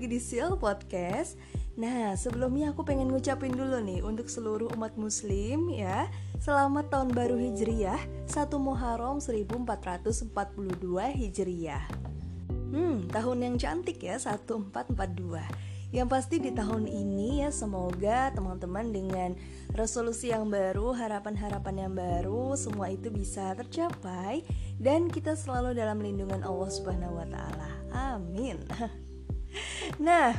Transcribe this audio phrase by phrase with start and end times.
[0.00, 1.36] lagi di Seal Podcast.
[1.76, 6.08] Nah sebelumnya aku pengen ngucapin dulu nih Untuk seluruh umat muslim ya.
[6.40, 10.32] Selamat tahun baru Hijriyah 1 Muharram 1442
[10.96, 11.84] Hijriyah
[12.72, 19.34] Hmm tahun yang cantik ya 1442 yang pasti di tahun ini ya semoga teman-teman dengan
[19.74, 24.46] resolusi yang baru, harapan-harapan yang baru, semua itu bisa tercapai.
[24.78, 27.70] Dan kita selalu dalam lindungan Allah Subhanahu wa taala.
[27.90, 28.62] Amin.
[29.98, 30.32] Nah,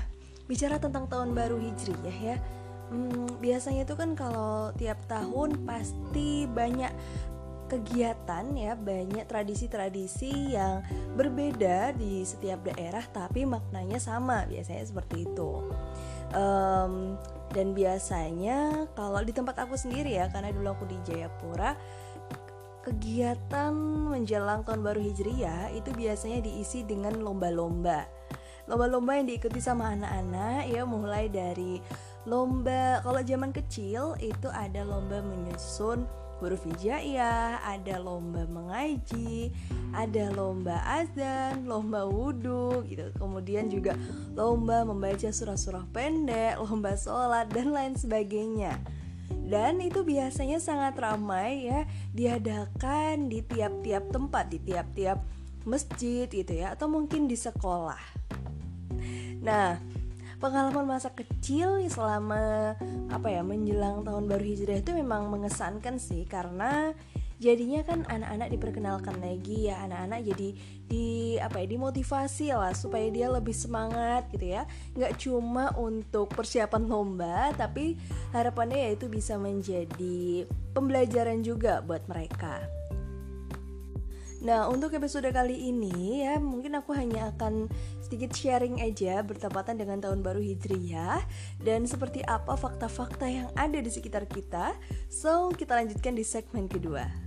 [0.49, 2.38] bicara tentang tahun baru Hijriyah ya.
[2.91, 6.91] Hmm, biasanya itu kan kalau tiap tahun pasti banyak
[7.71, 10.84] kegiatan ya banyak tradisi-tradisi yang
[11.15, 15.71] berbeda di setiap daerah tapi maknanya sama biasanya seperti itu
[16.35, 17.15] um,
[17.55, 21.79] dan biasanya kalau di tempat aku sendiri ya karena dulu aku di Jayapura
[22.84, 23.71] kegiatan
[24.12, 28.03] menjelang tahun baru hijriyah itu biasanya diisi dengan lomba-lomba
[28.70, 31.81] lomba-lomba yang diikuti sama anak-anak ya mulai dari
[32.29, 36.05] lomba kalau zaman kecil itu ada lomba menyusun
[36.41, 39.53] huruf hijaiyah, ada lomba mengaji,
[39.93, 43.13] ada lomba azan, lomba wudhu gitu.
[43.13, 43.93] Kemudian juga
[44.34, 48.73] lomba membaca surah-surah pendek, lomba sholat dan lain sebagainya.
[49.29, 51.85] Dan itu biasanya sangat ramai ya
[52.18, 55.21] diadakan di tiap-tiap tempat, di tiap-tiap
[55.62, 58.21] masjid gitu ya atau mungkin di sekolah.
[59.41, 59.79] Nah,
[60.41, 62.73] pengalaman masa kecil selama
[63.13, 66.97] apa ya menjelang tahun baru hijrah itu memang mengesankan sih karena
[67.41, 70.50] jadinya kan anak-anak diperkenalkan lagi ya anak-anak jadi
[70.85, 74.66] di apa ya dimotivasi lah supaya dia lebih semangat gitu ya.
[74.97, 77.97] Nggak cuma untuk persiapan lomba tapi
[78.34, 82.81] harapannya ya itu bisa menjadi pembelajaran juga buat mereka
[84.41, 87.69] Nah, untuk episode kali ini ya, mungkin aku hanya akan
[88.02, 91.22] sedikit sharing aja bertepatan dengan tahun baru Hijriyah
[91.62, 94.74] dan seperti apa fakta-fakta yang ada di sekitar kita.
[95.13, 97.21] So, kita lanjutkan di segmen kedua.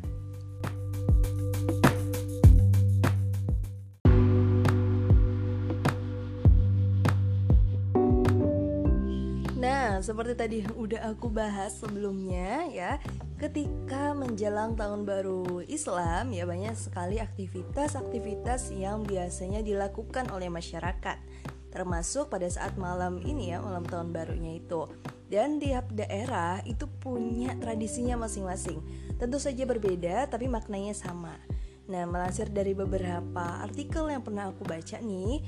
[10.04, 13.00] Seperti tadi udah aku bahas sebelumnya ya,
[13.40, 21.16] ketika menjelang tahun baru Islam ya banyak sekali aktivitas-aktivitas yang biasanya dilakukan oleh masyarakat
[21.72, 24.86] termasuk pada saat malam ini ya malam tahun barunya itu.
[25.26, 28.78] Dan tiap daerah itu punya tradisinya masing-masing.
[29.18, 31.34] Tentu saja berbeda tapi maknanya sama.
[31.90, 35.42] Nah melansir dari beberapa artikel yang pernah aku baca nih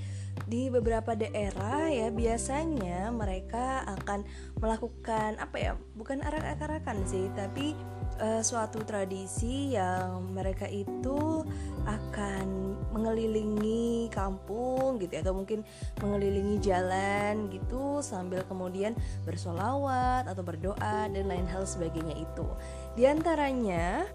[0.45, 4.29] di beberapa daerah ya biasanya mereka akan
[4.61, 7.73] melakukan apa ya bukan arak-arakan sih tapi
[8.21, 11.45] uh, suatu tradisi yang mereka itu
[11.89, 15.61] akan mengelilingi kampung gitu ya, atau mungkin
[16.01, 18.97] mengelilingi jalan gitu sambil kemudian
[19.29, 22.47] bersolawat atau berdoa dan lain hal sebagainya itu.
[22.97, 24.09] Di antaranya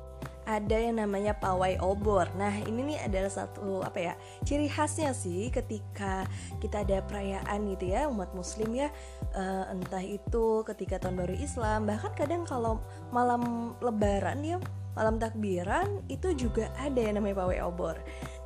[0.46, 2.28] ada yang namanya pawai obor.
[2.36, 4.14] Nah, ini nih adalah satu apa ya?
[4.42, 6.26] ciri khasnya sih ketika
[6.58, 8.90] kita ada perayaan gitu ya umat muslim ya
[9.38, 12.82] uh, entah itu ketika tahun baru Islam, bahkan kadang kalau
[13.14, 14.58] malam lebaran ya,
[14.98, 17.96] malam takbiran itu juga ada yang namanya pawai obor.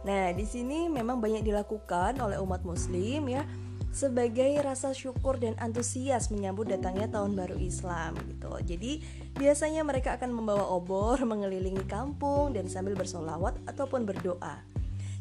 [0.06, 3.42] Nah, di sini memang banyak dilakukan oleh umat muslim ya
[3.96, 8.52] sebagai rasa syukur dan antusias menyambut datangnya tahun baru Islam gitu.
[8.60, 9.00] Jadi
[9.40, 14.60] biasanya mereka akan membawa obor mengelilingi kampung dan sambil bersolawat ataupun berdoa.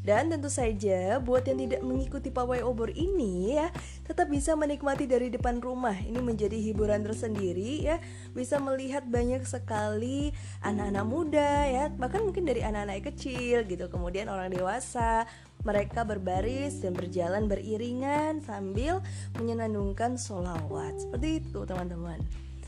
[0.05, 3.73] Dan tentu saja buat yang tidak mengikuti pawai obor ini ya
[4.05, 5.97] tetap bisa menikmati dari depan rumah.
[5.97, 7.97] Ini menjadi hiburan tersendiri ya.
[8.37, 13.89] Bisa melihat banyak sekali anak-anak muda ya, bahkan mungkin dari anak-anak kecil gitu.
[13.89, 15.25] Kemudian orang dewasa
[15.65, 19.01] mereka berbaris dan berjalan beriringan sambil
[19.41, 21.01] menyenandungkan solawat.
[21.01, 22.21] Seperti itu teman-teman.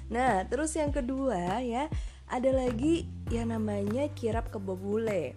[0.08, 1.92] Nah, terus yang kedua ya,
[2.26, 5.36] ada lagi yang namanya kirap kebobule.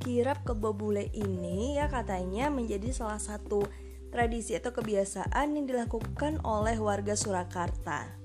[0.00, 3.68] Kirap kebobule ini ya katanya menjadi salah satu
[4.08, 8.19] tradisi atau kebiasaan yang dilakukan oleh warga Surakarta.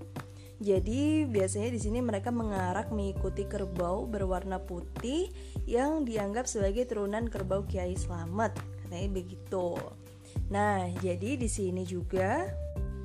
[0.55, 5.27] Jadi biasanya di sini mereka mengarak mengikuti kerbau berwarna putih
[5.67, 8.55] yang dianggap sebagai turunan kerbau Kiai Slamet,
[8.85, 9.75] katanya begitu.
[10.47, 12.47] Nah, jadi di sini juga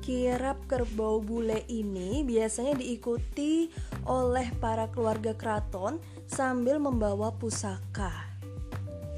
[0.01, 3.69] kirap kerbau bule ini biasanya diikuti
[4.09, 8.31] oleh para keluarga keraton sambil membawa pusaka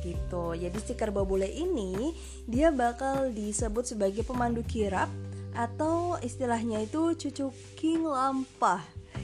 [0.03, 0.51] gitu.
[0.51, 2.12] Jadi si kerbau bule ini
[2.44, 5.07] dia bakal disebut sebagai pemandu kirap
[5.53, 8.81] atau istilahnya itu cucu king lampah.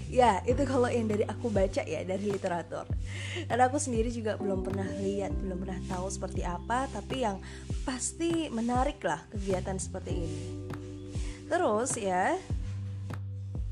[0.10, 2.90] Ya itu kalau yang dari aku baca ya dari literatur.
[3.46, 7.38] Dan aku sendiri juga belum pernah lihat belum pernah tahu seperti apa tapi yang
[7.86, 10.44] pasti menarik lah kegiatan seperti ini.
[11.46, 12.38] Terus ya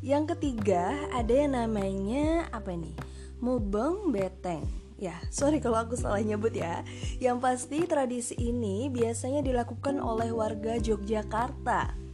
[0.06, 2.94] yang ketiga ada yang namanya apa nih
[3.42, 4.66] mubeng beteng.
[4.98, 6.82] Ya, sorry kalau aku salah nyebut ya.
[7.22, 12.07] Yang pasti tradisi ini biasanya dilakukan oleh warga Yogyakarta.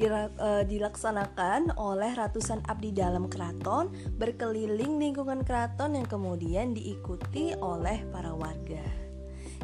[0.00, 8.32] Eh, dilaksanakan oleh ratusan abdi dalam keraton berkeliling lingkungan keraton yang kemudian diikuti oleh para
[8.32, 8.80] warga.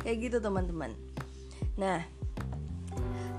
[0.04, 0.92] Kayak gitu teman-teman.
[1.80, 2.04] Nah,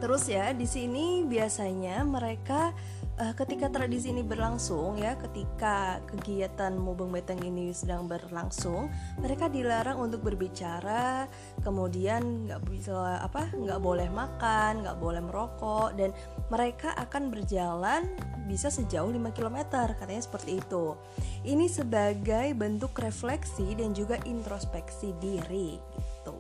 [0.02, 2.74] terus ya di sini biasanya mereka
[3.18, 9.98] uh, ketika tradisi ini berlangsung ya ketika kegiatan mubeng beteng ini sedang berlangsung mereka dilarang
[9.98, 11.26] untuk berbicara
[11.66, 16.14] kemudian nggak bisa apa nggak boleh makan nggak boleh merokok dan
[16.48, 18.08] mereka akan berjalan
[18.48, 19.68] bisa sejauh 5 km
[20.00, 20.96] katanya seperti itu
[21.44, 26.40] ini sebagai bentuk refleksi dan juga introspeksi diri gitu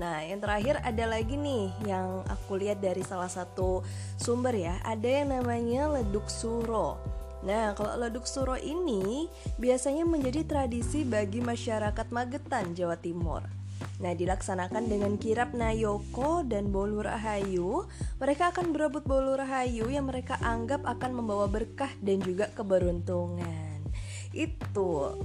[0.00, 3.84] Nah, yang terakhir ada lagi nih yang aku lihat dari salah satu
[4.16, 6.96] sumber ya, ada yang namanya leduk suro.
[7.44, 13.59] Nah, kalau leduk suro ini biasanya menjadi tradisi bagi masyarakat Magetan, Jawa Timur.
[14.00, 17.84] Nah, dilaksanakan dengan kirap Nayoko dan Bolu Rahayu.
[18.16, 23.84] Mereka akan berebut Bolu Rahayu yang mereka anggap akan membawa berkah dan juga keberuntungan.
[24.32, 25.20] Itu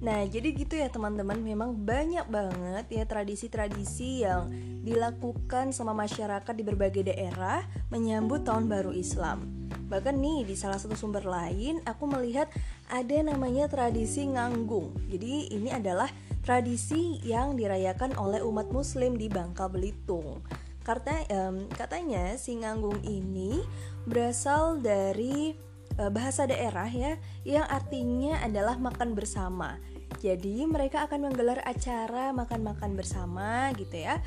[0.00, 4.48] Nah, jadi gitu ya teman-teman, memang banyak banget ya tradisi-tradisi yang
[4.80, 9.68] dilakukan sama masyarakat di berbagai daerah menyambut tahun baru Islam.
[9.92, 12.48] Bahkan nih di salah satu sumber lain aku melihat
[12.88, 14.96] ada namanya tradisi nganggung.
[15.12, 16.08] Jadi ini adalah
[16.40, 20.40] tradisi yang dirayakan oleh umat muslim di Bangka Belitung.
[20.80, 23.60] Karena um, katanya si nganggung ini
[24.08, 25.52] berasal dari
[26.00, 29.76] uh, bahasa daerah ya yang artinya adalah makan bersama.
[30.20, 34.20] Jadi mereka akan menggelar acara makan-makan bersama gitu ya.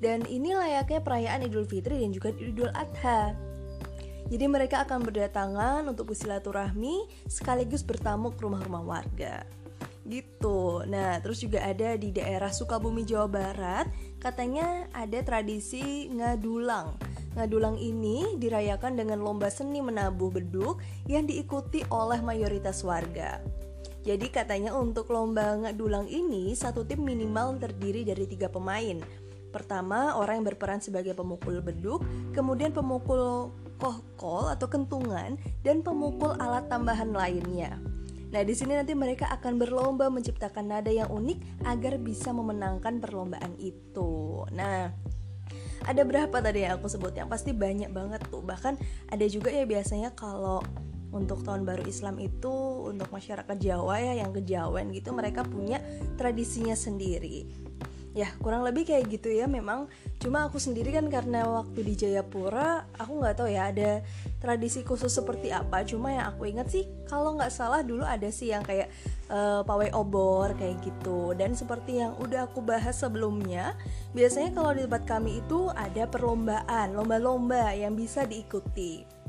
[0.00, 3.36] Dan ini layaknya perayaan Idul Fitri dan juga Idul Adha.
[4.30, 9.59] Jadi mereka akan berdatangan untuk bersilaturahmi sekaligus bertamu ke rumah-rumah warga.
[10.10, 10.82] Gitu.
[10.90, 13.86] Nah, terus juga ada di daerah Sukabumi Jawa Barat,
[14.18, 16.98] katanya ada tradisi ngadulang.
[17.38, 23.38] Ngadulang ini dirayakan dengan lomba seni menabuh beduk yang diikuti oleh mayoritas warga.
[24.02, 28.98] Jadi katanya untuk lomba ngadulang ini satu tim minimal terdiri dari tiga pemain.
[29.54, 32.02] Pertama orang yang berperan sebagai pemukul beduk,
[32.34, 37.89] kemudian pemukul kohkol atau kentungan, dan pemukul alat tambahan lainnya.
[38.30, 43.58] Nah, di sini nanti mereka akan berlomba menciptakan nada yang unik agar bisa memenangkan perlombaan
[43.58, 44.46] itu.
[44.54, 44.90] Nah,
[45.82, 47.10] ada berapa tadi yang aku sebut?
[47.18, 48.42] Yang pasti banyak banget tuh.
[48.46, 48.78] Bahkan
[49.10, 50.62] ada juga ya biasanya kalau
[51.10, 55.82] untuk tahun baru Islam itu untuk masyarakat Jawa ya yang kejawen gitu mereka punya
[56.14, 57.50] tradisinya sendiri
[58.10, 59.86] ya kurang lebih kayak gitu ya memang.
[60.20, 64.04] Cuma aku sendiri kan karena waktu di Jayapura aku nggak tahu ya ada
[64.42, 65.86] tradisi khusus seperti apa.
[65.86, 68.90] Cuma yang aku ingat sih kalau nggak salah dulu ada sih yang kayak
[69.30, 71.32] uh, pawai obor kayak gitu.
[71.38, 73.78] Dan seperti yang udah aku bahas sebelumnya
[74.12, 79.19] biasanya kalau di tempat kami itu ada perlombaan lomba-lomba yang bisa diikuti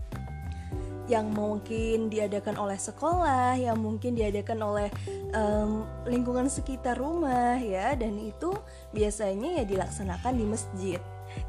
[1.12, 4.88] yang mungkin diadakan oleh sekolah, yang mungkin diadakan oleh
[5.36, 8.56] um, lingkungan sekitar rumah ya, dan itu
[8.96, 11.02] biasanya ya dilaksanakan di masjid,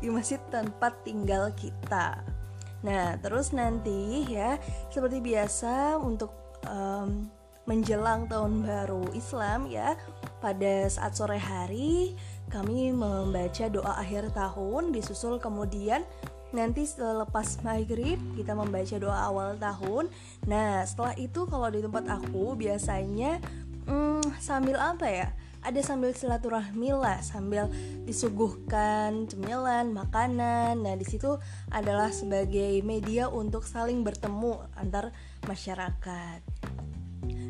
[0.02, 2.26] di masjid tempat tinggal kita.
[2.82, 4.58] Nah, terus nanti ya
[4.90, 6.34] seperti biasa untuk
[6.66, 7.30] um,
[7.62, 9.94] menjelang tahun baru Islam ya,
[10.42, 12.18] pada saat sore hari
[12.50, 16.02] kami membaca doa akhir tahun disusul kemudian
[16.52, 20.08] nanti selepas maghrib kita membaca doa awal tahun.
[20.48, 23.40] Nah setelah itu kalau di tempat aku biasanya
[23.88, 25.28] hmm, sambil apa ya?
[25.62, 27.70] Ada sambil silaturahmi lah sambil
[28.04, 30.82] disuguhkan cemilan makanan.
[30.82, 31.38] Nah di situ
[31.70, 35.14] adalah sebagai media untuk saling bertemu antar
[35.46, 36.40] masyarakat.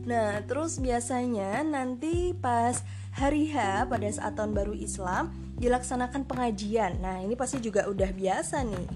[0.04, 2.84] Nah terus biasanya nanti pas
[3.16, 6.98] hari H pada saat tahun baru Islam dilaksanakan pengajian.
[6.98, 8.86] Nah, ini pasti juga udah biasa nih.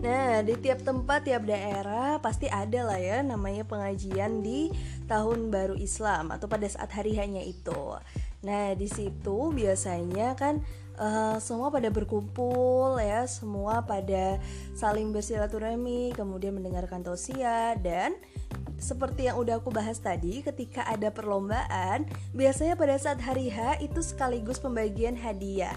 [0.00, 4.72] Nah, di tiap tempat, tiap daerah pasti ada lah ya namanya pengajian di
[5.08, 7.96] tahun baru Islam atau pada saat hari hanya itu.
[8.40, 10.64] Nah, di situ biasanya kan
[10.96, 14.40] uh, semua pada berkumpul ya, semua pada
[14.72, 18.16] saling bersilaturahmi, kemudian mendengarkan tausiah dan
[18.80, 24.00] seperti yang udah aku bahas tadi, ketika ada perlombaan, biasanya pada saat hari H itu
[24.00, 25.76] sekaligus pembagian hadiah.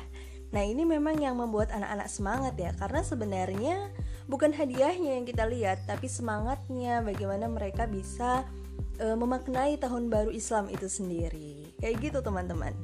[0.53, 3.89] Nah ini memang yang membuat anak-anak semangat ya Karena sebenarnya
[4.29, 8.45] bukan hadiahnya yang kita lihat Tapi semangatnya bagaimana mereka bisa
[9.01, 11.73] uh, memaknai tahun baru Islam itu sendiri.
[11.79, 12.75] Kayak gitu teman-teman.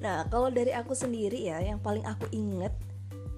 [0.00, 2.72] Nah, kalau dari aku sendiri ya, yang paling aku inget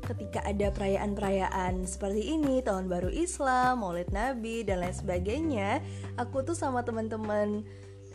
[0.02, 5.78] ketika ada perayaan-perayaan seperti ini, tahun baru Islam, Maulid Nabi dan lain sebagainya,
[6.18, 7.62] aku tuh sama teman-teman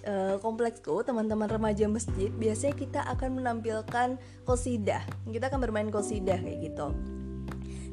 [0.08, 4.16] uh, kompleksku, teman-teman remaja masjid, biasanya kita akan menampilkan
[4.48, 5.04] kosidah.
[5.28, 6.96] Kita akan bermain kosidah kayak gitu.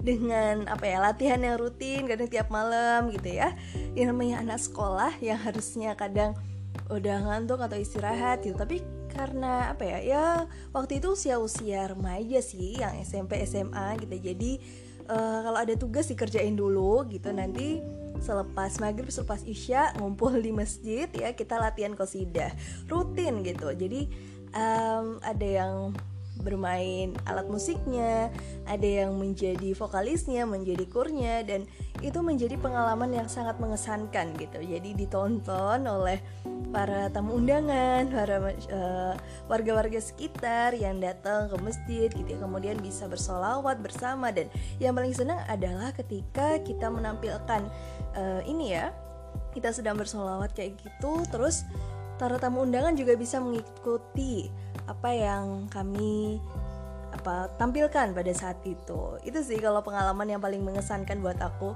[0.05, 3.57] Dengan apa ya latihan yang rutin kadang tiap malam gitu ya.
[3.97, 6.37] Yang namanya anak sekolah yang harusnya kadang
[6.93, 8.55] udah ngantuk atau istirahat gitu.
[8.55, 10.25] Tapi karena apa ya ya
[10.75, 14.17] waktu itu usia-usia remaja sih yang SMP SMA gitu.
[14.21, 14.53] Jadi
[15.09, 17.33] uh, kalau ada tugas dikerjain dulu gitu.
[17.33, 17.81] Nanti
[18.23, 22.53] selepas maghrib selepas isya ngumpul di masjid ya kita latihan kosidah
[22.87, 24.07] rutin gitu jadi
[24.55, 25.75] um, ada yang
[26.43, 28.29] bermain alat musiknya,
[28.67, 31.65] ada yang menjadi vokalisnya, menjadi kurnya dan
[32.03, 34.59] itu menjadi pengalaman yang sangat mengesankan gitu.
[34.59, 36.19] Jadi ditonton oleh
[36.75, 39.15] para tamu undangan, para uh,
[39.47, 42.39] warga-warga sekitar yang datang ke masjid gitu ya.
[42.43, 44.51] Kemudian bisa bersolawat bersama dan
[44.83, 47.71] yang paling senang adalah ketika kita menampilkan
[48.17, 48.91] uh, ini ya,
[49.55, 51.63] kita sedang bersolawat kayak gitu, terus
[52.19, 54.51] para tamu undangan juga bisa mengikuti
[54.87, 56.39] apa yang kami
[57.15, 59.19] apa tampilkan pada saat itu.
[59.23, 61.75] Itu sih kalau pengalaman yang paling mengesankan buat aku.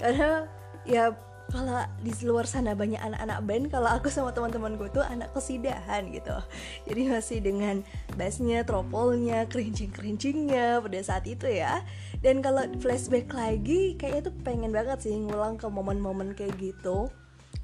[0.00, 0.48] Karena
[0.88, 1.12] ya
[1.48, 6.12] kalau di luar sana banyak anak-anak band kalau aku sama teman-teman gue tuh anak kesidahan
[6.12, 6.36] gitu.
[6.84, 7.80] Jadi masih dengan
[8.20, 11.80] bassnya tropolnya kerincing kerincingnya pada saat itu ya.
[12.20, 17.08] Dan kalau flashback lagi kayaknya tuh pengen banget sih ngulang ke momen-momen kayak gitu.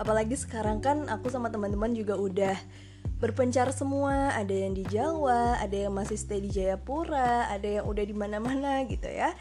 [0.01, 2.57] Apalagi sekarang kan aku sama teman-teman juga udah
[3.21, 4.33] berpencar semua.
[4.33, 8.81] Ada yang di Jawa ada yang masih stay di Jayapura ada yang udah di mana-mana
[8.89, 9.37] gitu ya.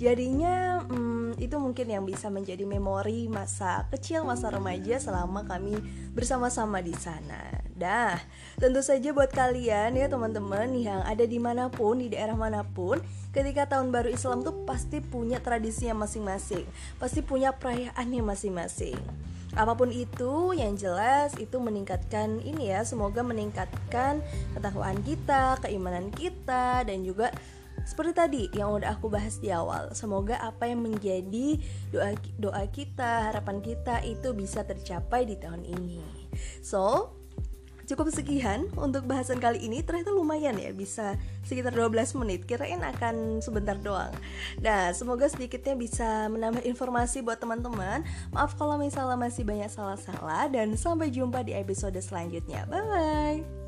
[0.00, 1.11] Jadinya hmm,
[1.42, 5.74] itu mungkin yang bisa menjadi memori masa kecil masa remaja selama kami
[6.14, 7.66] bersama-sama di sana.
[7.74, 8.22] Dah
[8.62, 13.02] tentu saja buat kalian ya teman-teman yang ada di mana pun di daerah mana pun
[13.34, 16.62] ketika tahun baru Islam tuh pasti punya tradisinya masing-masing.
[17.02, 18.98] Pasti punya perayaannya masing-masing.
[19.52, 24.24] Apa pun itu yang jelas itu meningkatkan ini ya semoga meningkatkan
[24.56, 27.28] ketakwaan kita keimanan kita dan juga
[27.82, 31.58] seperti tadi yang udah aku bahas di awal semoga apa yang menjadi
[31.90, 36.00] doa doa kita harapan kita itu bisa tercapai di tahun ini.
[36.62, 37.16] So
[37.82, 39.82] Cukup sekian untuk bahasan kali ini.
[39.82, 42.46] Ternyata lumayan ya bisa sekitar 12 menit.
[42.46, 44.14] Kirain akan sebentar doang.
[44.62, 48.06] Nah semoga sedikitnya bisa menambah informasi buat teman-teman.
[48.30, 52.64] Maaf kalau misalnya masih banyak salah-salah Dan sampai jumpa di episode selanjutnya.
[52.70, 53.61] Bye-bye